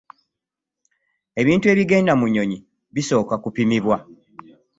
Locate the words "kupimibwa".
3.43-3.97